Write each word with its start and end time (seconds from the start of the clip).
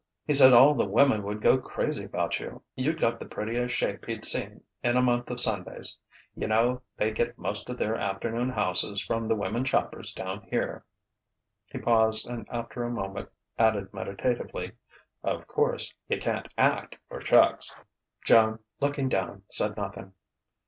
He 0.25 0.33
said 0.33 0.51
all 0.51 0.73
the 0.73 0.83
women 0.85 1.21
would 1.21 1.43
go 1.43 1.59
crazy 1.59 2.03
about 2.05 2.39
you 2.39 2.63
you'd 2.73 2.99
got 2.99 3.19
the 3.19 3.25
prettiest 3.27 3.75
shape 3.75 4.05
he'd 4.07 4.25
seen 4.25 4.63
in 4.81 4.97
a 4.97 5.01
month 5.03 5.29
of 5.29 5.39
Sundays. 5.39 5.99
Yunno 6.35 6.81
they 6.97 7.11
get 7.11 7.37
most 7.37 7.69
of 7.69 7.77
their 7.77 7.95
afternoon 7.95 8.49
houses 8.49 8.99
from 9.05 9.25
the 9.25 9.35
women 9.35 9.63
shoppers 9.63 10.11
down 10.11 10.41
here." 10.49 10.83
He 11.67 11.77
paused 11.77 12.25
and 12.25 12.47
after 12.49 12.83
a 12.83 12.89
moment 12.89 13.29
added 13.59 13.93
meditatively: 13.93 14.71
"Of 15.23 15.45
course, 15.45 15.93
you 16.07 16.17
can't 16.17 16.47
act 16.57 16.95
for 17.07 17.21
shucks." 17.23 17.79
Joan, 18.25 18.57
looking 18.79 19.07
down, 19.07 19.43
said 19.49 19.77
nothing. 19.77 20.13